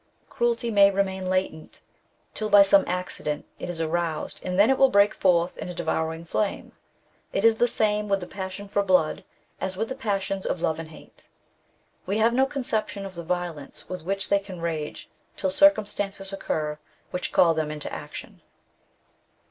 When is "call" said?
17.31-17.53